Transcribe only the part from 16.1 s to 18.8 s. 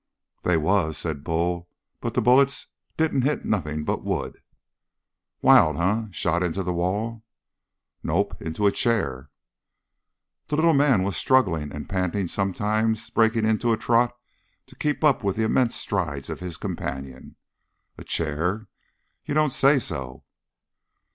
of his companion. "A chair?